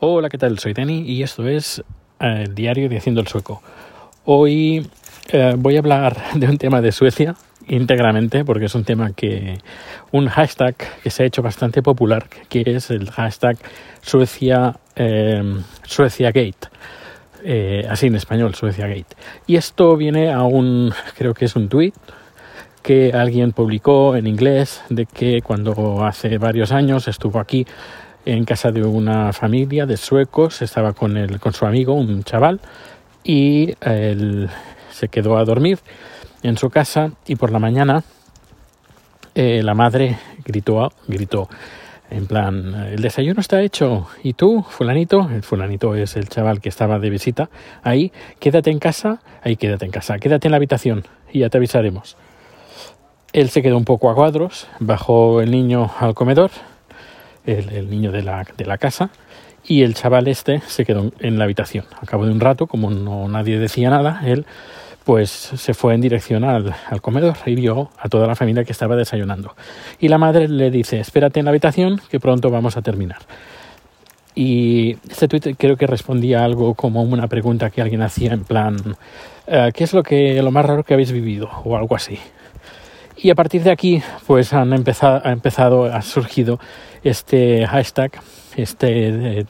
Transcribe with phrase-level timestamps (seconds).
[0.00, 0.60] Hola, ¿qué tal?
[0.60, 1.82] Soy Dani y esto es
[2.20, 3.60] eh, el diario de Haciendo el Sueco.
[4.26, 4.88] Hoy
[5.32, 7.34] eh, voy a hablar de un tema de Suecia
[7.66, 9.58] íntegramente porque es un tema que
[10.12, 13.58] un hashtag que se ha hecho bastante popular que es el hashtag
[14.00, 15.42] Suecia eh,
[15.82, 19.16] Suecia Gate así en español Suecia Gate
[19.48, 21.92] y esto viene a un creo que es un tweet
[22.82, 27.66] que alguien publicó en inglés de que cuando hace varios años estuvo aquí
[28.24, 32.60] en casa de una familia de suecos, estaba con, el, con su amigo, un chaval,
[33.24, 34.48] y él
[34.90, 35.78] se quedó a dormir
[36.42, 38.04] en su casa y por la mañana
[39.34, 41.48] eh, la madre gritó, gritó,
[42.10, 44.06] en plan, el desayuno está hecho.
[44.22, 45.28] ¿Y tú, fulanito?
[45.30, 47.50] El fulanito es el chaval que estaba de visita
[47.82, 48.12] ahí.
[48.38, 49.20] Quédate en casa.
[49.42, 50.18] Ahí quédate en casa.
[50.18, 52.16] Quédate en la habitación y ya te avisaremos.
[53.34, 56.50] Él se quedó un poco a cuadros, bajó el niño al comedor
[57.48, 59.10] el, niño de la, de la, casa,
[59.64, 61.84] y el chaval este se quedó en la habitación.
[62.00, 64.46] A cabo de un rato, como no nadie decía nada, él
[65.04, 68.72] pues se fue en dirección al, al, comedor y vio a toda la familia que
[68.72, 69.54] estaba desayunando.
[69.98, 73.20] Y la madre le dice, espérate en la habitación, que pronto vamos a terminar.
[74.34, 78.76] Y este tweet creo que respondía algo como una pregunta que alguien hacía en plan,
[79.48, 81.50] eh, ¿qué es lo, que, lo más raro que habéis vivido?
[81.64, 82.20] O algo así.
[83.20, 86.60] Y a partir de aquí, pues han empezado, ha empezado, ha surgido
[87.02, 88.12] este hashtag,
[88.56, 89.46] este eh,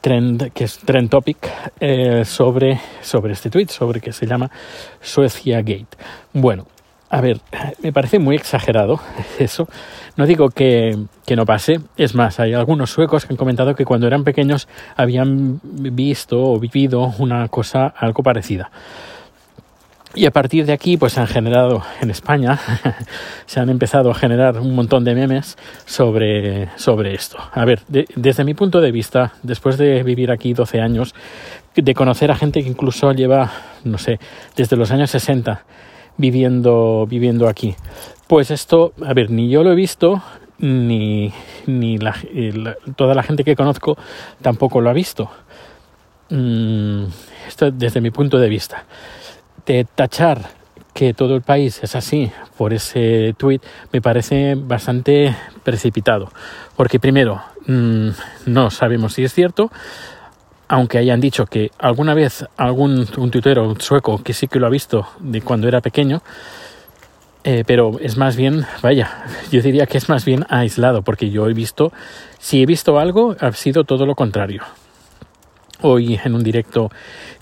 [0.00, 1.36] trend, que es trend topic,
[1.78, 4.50] eh, sobre, sobre este tweet, sobre que se llama
[5.02, 5.94] Suecia Gate.
[6.32, 6.68] Bueno,
[7.10, 7.40] a ver,
[7.82, 8.98] me parece muy exagerado
[9.38, 9.68] eso.
[10.16, 11.80] No digo que, que, no pase.
[11.98, 16.58] Es más, hay algunos suecos que han comentado que cuando eran pequeños habían visto o
[16.58, 18.70] vivido una cosa algo parecida.
[20.14, 22.58] Y a partir de aquí, pues se han generado en España,
[23.46, 27.38] se han empezado a generar un montón de memes sobre, sobre esto.
[27.52, 31.14] A ver, desde mi punto de vista, después de vivir aquí 12 años,
[31.76, 33.52] de conocer a gente que incluso lleva,
[33.84, 34.18] no sé,
[34.56, 35.64] desde los años 60
[36.16, 37.76] viviendo, viviendo aquí,
[38.26, 40.20] pues esto, a ver, ni yo lo he visto,
[40.58, 41.32] ni,
[41.66, 42.16] ni la,
[42.96, 43.96] toda la gente que conozco
[44.42, 45.30] tampoco lo ha visto.
[46.30, 47.04] Mm,
[47.46, 48.84] esto desde mi punto de vista
[49.94, 50.60] tachar
[50.94, 56.30] que todo el país es así por ese tuit me parece bastante precipitado.
[56.76, 58.10] Porque primero, mm,
[58.46, 59.70] no sabemos si es cierto,
[60.68, 64.70] aunque hayan dicho que alguna vez algún un tuitero sueco que sí que lo ha
[64.70, 66.22] visto de cuando era pequeño,
[67.44, 71.48] eh, pero es más bien, vaya, yo diría que es más bien aislado, porque yo
[71.48, 71.92] he visto,
[72.38, 74.62] si he visto algo, ha sido todo lo contrario
[75.82, 76.90] hoy en un directo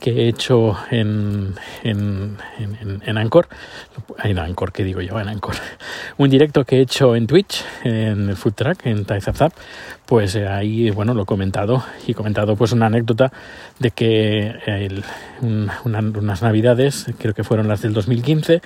[0.00, 3.48] que he hecho en, en, en, en Anchor,
[4.22, 5.18] en Anchor, ¿qué digo yo?
[5.18, 5.54] En Anchor,
[6.18, 9.52] un directo que he hecho en Twitch, en el Food Track, en Taizapzap,
[10.04, 13.32] pues eh, ahí, bueno, lo he comentado y he comentado pues una anécdota
[13.78, 15.02] de que
[15.42, 18.62] unas navidades, creo que fueron las del 2015,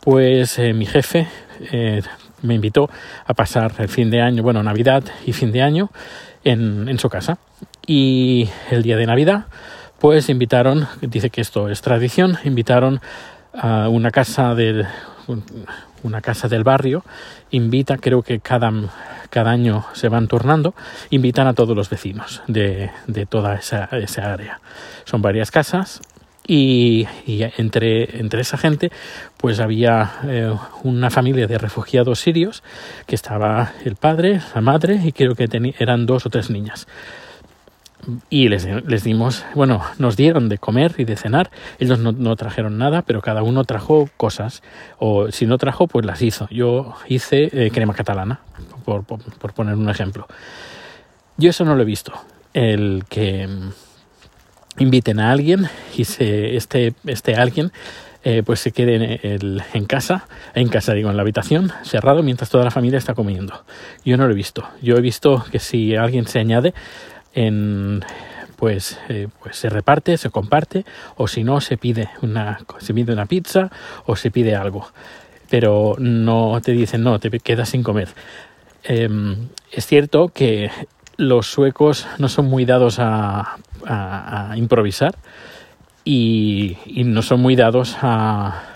[0.00, 1.28] pues eh, mi jefe
[1.70, 2.02] eh,
[2.42, 2.90] me invitó
[3.24, 5.90] a pasar el fin de año, bueno, Navidad y fin de año
[6.44, 7.38] en, en su casa
[7.86, 9.46] y el día de Navidad
[9.98, 13.00] pues invitaron, dice que esto es tradición, invitaron
[13.54, 14.84] a una casa del,
[16.02, 17.04] una casa del barrio,
[17.50, 18.72] invita, creo que cada,
[19.30, 20.74] cada año se van turnando,
[21.10, 24.60] invitan a todos los vecinos de, de toda esa, esa, área.
[25.04, 26.00] Son varias casas
[26.46, 28.90] y, entre, entre, esa gente
[29.36, 32.62] pues había eh, una familia de refugiados sirios
[33.06, 35.48] que estaba el padre, la madre y creo que
[35.78, 36.86] eran dos o tres niñas
[38.30, 41.50] y les, les, dimos, bueno, nos dieron de comer y de cenar.
[41.78, 44.62] Ellos no, trajeron nada, pero cada uno trajo cosas.
[44.98, 46.48] O si no trajo, pues las hizo.
[46.50, 48.40] Yo hice eh, crema catalana,
[48.84, 50.26] por, por, poner un ejemplo.
[51.36, 52.12] Yo eso no lo he visto.
[52.52, 53.48] El que
[54.78, 57.72] inviten a alguien y se, este, este alguien
[58.24, 62.22] eh, pues se quede en, el, en casa, en casa digo, en la habitación, cerrado,
[62.22, 63.64] mientras toda la familia está comiendo.
[64.04, 64.68] Yo no lo he visto.
[64.80, 66.72] Yo he visto que si alguien se añade,
[67.34, 68.04] en
[68.56, 70.84] pues, eh, pues se reparte, se comparte,
[71.16, 73.72] o si no, se pide una, se pide una pizza
[74.06, 74.86] o se pide algo.
[75.50, 78.10] Pero no te dicen, no, te quedas sin comer.
[78.84, 79.08] Eh,
[79.72, 80.70] es cierto que
[81.16, 83.56] los suecos no son muy dados a,
[83.86, 85.14] a, improvisar
[86.04, 88.68] y, no son muy dados a,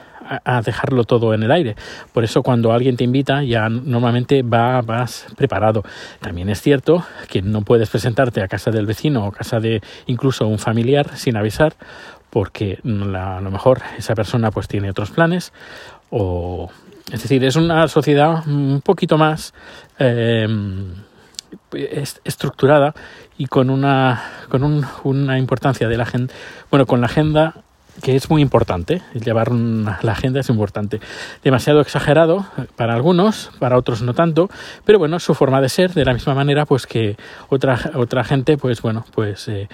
[0.64, 1.76] dejarlo todo en el aire.
[2.12, 5.84] Por eso cuando alguien te invita ya normalmente va, vas preparado.
[6.20, 10.48] También es cierto que no puedes presentarte a casa del vecino o casa de incluso
[10.48, 11.74] un familiar sin avisar
[12.30, 15.52] porque a lo mejor esa persona pues tiene otros planes
[16.10, 16.68] o
[17.12, 19.54] es decir es una sociedad un poquito más
[19.98, 20.46] eh,
[22.24, 22.94] estructurada
[23.38, 26.32] y con una con una importancia de la agenda
[26.70, 27.54] bueno con la agenda
[28.02, 29.02] que es muy importante.
[29.14, 31.00] Llevar la agenda es importante.
[31.42, 32.46] Demasiado exagerado
[32.76, 34.50] para algunos para otros no tanto
[34.84, 37.16] pero bueno su forma de ser de la misma manera pues que
[37.48, 39.68] otra otra gente pues bueno pues eh,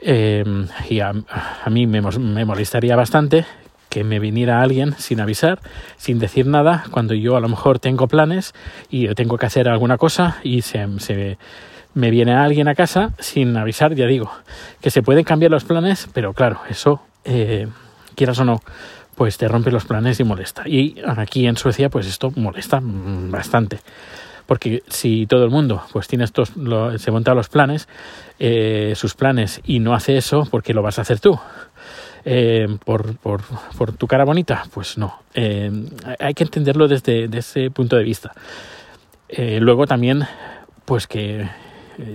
[0.00, 0.44] eh,
[0.88, 1.12] y a,
[1.70, 3.44] mí me, me molestaría bastante
[3.90, 5.60] que me viniera alguien sin avisar,
[5.98, 8.54] sin decir nada, cuando yo a lo mejor tengo planes
[8.88, 10.86] y tengo que hacer alguna cosa y se,
[11.92, 14.30] me viene alguien a casa sin avisar, ya digo,
[14.80, 17.66] que se pueden cambiar los planes, pero claro, eso, eh,
[18.14, 18.62] quieras o no,
[19.16, 20.62] pues te rompe los planes y molesta.
[20.66, 23.80] Y aquí en Suecia, pues esto molesta bastante.
[24.46, 26.52] Porque si todo el mundo pues tiene estos,
[26.96, 27.86] se monta los planes,
[28.38, 31.38] eh, sus planes y no hace eso, ¿por qué lo vas a hacer tú?
[32.24, 33.42] Eh, por, por,
[33.96, 34.64] tu cara bonita?
[34.72, 35.22] Pues no.
[35.34, 35.70] Eh,
[36.18, 38.32] hay que entenderlo desde, ese punto de vista.
[39.28, 40.26] Eh, luego también,
[40.84, 41.48] pues que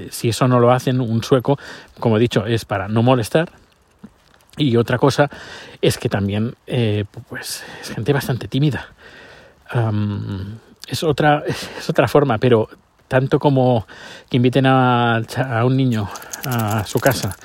[0.10, 1.60] si eso no lo hacen un sueco,
[2.00, 3.52] como he dicho, es para no molestar.
[4.58, 5.30] Y otra cosa
[5.82, 6.56] es que también,
[7.30, 8.88] pues, es gente bastante tímida.
[10.88, 11.44] es, otra,
[11.78, 12.68] es otra forma, pero
[13.08, 13.86] tanto como
[14.30, 16.10] que inviten a, a un niño
[16.46, 17.36] a su casa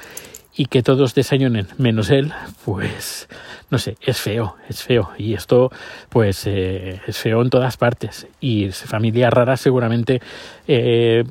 [0.56, 2.32] y que todos desayunen menos él,
[2.64, 3.28] pues
[3.70, 5.10] no sé, es feo, es feo.
[5.16, 5.70] Y esto
[6.08, 8.26] pues eh, es feo en todas partes.
[8.40, 10.20] Y familias raras seguramente
[10.66, 11.24] eh,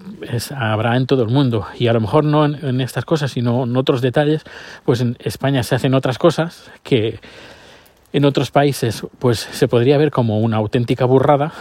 [0.56, 1.68] habrá en todo el mundo.
[1.78, 4.44] Y a lo mejor no en, estas cosas, sino en otros detalles,
[4.86, 7.20] pues en España se hacen otras cosas que
[8.14, 11.52] en otros países pues se podría ver como una auténtica burrada.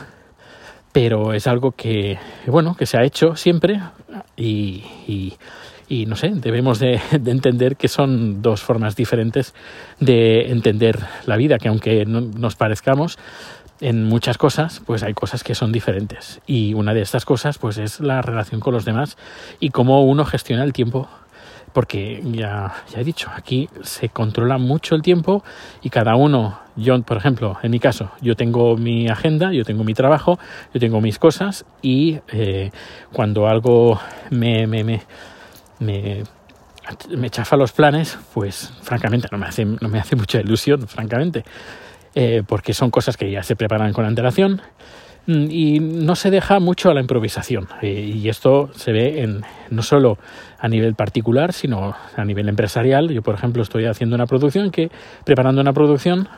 [0.92, 3.80] Pero es algo que, bueno, que se ha hecho siempre
[4.36, 9.54] y y no sé, debemos de, entender que son dos formas diferentes
[10.00, 13.18] de entender la vida, que aunque no nos parezcamos
[13.80, 16.40] en muchas cosas, pues hay cosas que son diferentes.
[16.46, 19.16] Y una de estas cosas, pues es la relación con los demás
[19.60, 21.08] y cómo uno gestiona el tiempo.
[21.72, 25.44] Porque ya, ya he dicho, aquí se controla mucho el tiempo
[25.82, 29.84] y cada uno, yo por ejemplo, en mi caso, yo tengo mi agenda, yo tengo
[29.84, 30.38] mi trabajo,
[30.72, 32.72] yo tengo mis cosas y eh,
[33.12, 34.00] cuando algo
[34.30, 35.02] me, me, me
[35.80, 36.24] me,
[37.16, 41.44] me chafa los planes, pues francamente no me hace, no me hace mucha ilusión, francamente,
[42.14, 44.62] eh, porque son cosas que ya se preparan con antelación
[45.26, 47.68] mm, y no se deja mucho a la improvisación.
[47.82, 50.18] Eh, y esto se ve en, no solo
[50.58, 53.10] a nivel particular, sino a nivel empresarial.
[53.10, 54.90] Yo, por ejemplo, estoy haciendo una producción que,
[55.24, 56.28] preparando una producción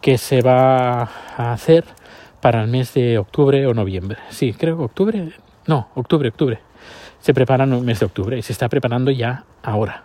[0.00, 1.02] que se va
[1.36, 1.84] a hacer
[2.40, 4.18] para el mes de octubre o noviembre.
[4.30, 5.32] Sí, creo octubre.
[5.66, 6.69] No, octubre, octubre
[7.20, 10.04] se prepara en el mes de octubre y se está preparando ya ahora.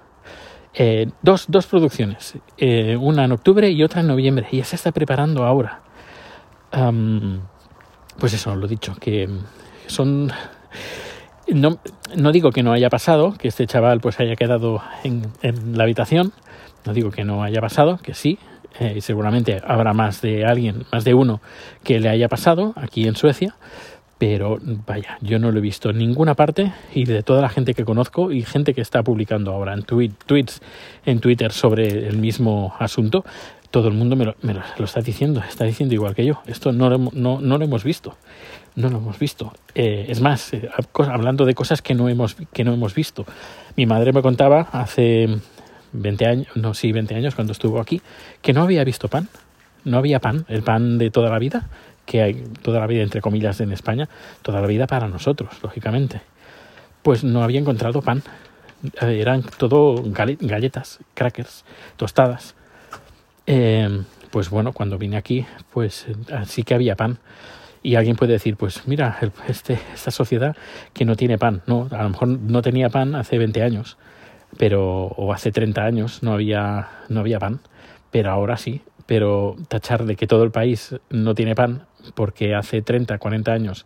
[0.73, 4.75] Eh, dos, dos, producciones, eh, una en octubre y otra en noviembre, y ya se
[4.75, 5.81] está preparando ahora.
[8.17, 9.29] pues eso, lo dicho, que
[9.87, 10.31] son...
[11.47, 11.77] No,
[12.15, 15.83] no, digo que no haya pasado, que este chaval pues haya quedado en, en la
[15.83, 16.33] habitación,
[16.85, 18.39] no digo que no haya pasado, que sí,
[18.79, 21.39] eh, seguramente habrá más de alguien, más de uno
[21.83, 23.55] que le haya pasado aquí en Suecia,
[24.17, 27.73] pero vaya, yo no lo he visto en ninguna parte y de toda la gente
[27.73, 30.61] que conozco y gente que está publicando ahora en tweets
[31.05, 33.25] en Twitter sobre el mismo asunto,
[33.71, 34.35] todo el mundo me lo,
[34.85, 36.41] está diciendo, está diciendo igual que yo.
[36.45, 38.15] Esto no lo, no, no lo hemos visto,
[38.75, 39.51] no lo hemos visto.
[39.73, 40.69] Eh, es más, eh,
[41.09, 43.25] hablando de cosas que no, hemos, que no hemos visto.
[43.75, 45.27] Mi madre me contaba hace
[45.91, 48.01] 20 años, no, sí, 20 años cuando estuvo aquí,
[48.41, 49.27] que no había visto pan.
[49.83, 51.67] No había pan, el pan de toda la vida,
[52.05, 54.09] que hay toda la vida, entre comillas, en España,
[54.41, 56.21] toda la vida para nosotros, lógicamente.
[57.01, 58.23] Pues no había encontrado pan.
[59.01, 61.65] Eh, eran todo galletas, crackers,
[61.97, 62.55] tostadas.
[63.47, 66.05] Eh, pues bueno, cuando vine aquí, pues
[66.45, 67.19] sí que había pan.
[67.81, 70.55] Y alguien puede decir, pues mira, este, esta sociedad
[70.93, 73.97] que no tiene pan, no, a lo mejor no tenía pan hace 20 años,
[74.57, 77.59] pero o hace 30 años no había no había pan,
[78.09, 82.81] pero ahora sí, pero tachar de que todo el país no tiene pan porque hace
[82.81, 83.85] 30, 40 años,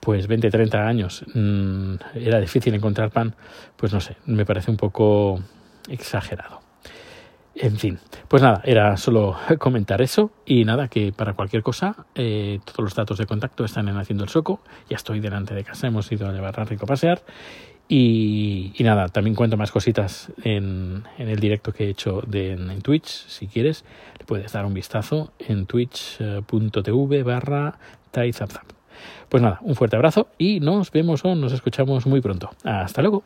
[0.00, 3.34] pues 20, 30 años mm, era difícil encontrar pan,
[3.76, 5.40] pues no sé, me parece un poco
[5.88, 6.60] exagerado.
[7.60, 7.98] En fin,
[8.28, 12.94] pues nada, era solo comentar eso y nada, que para cualquier cosa, eh, todos los
[12.94, 16.28] datos de contacto están en Haciendo el Soco, ya estoy delante de casa, hemos ido
[16.28, 17.22] a llevar a Rico a pasear
[17.90, 22.82] y, nada, también cuento más cositas en, en el directo que he hecho de, en,
[22.82, 23.06] Twitch.
[23.06, 23.84] Si quieres,
[24.28, 27.78] puedes dar un vistazo en twitch.tv barra
[29.30, 32.50] Pues nada, un fuerte abrazo y nos vemos o nos escuchamos muy pronto.
[32.62, 33.24] Hasta luego.